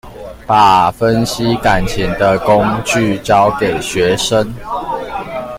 [0.47, 4.51] 把分析感情的工具教給學生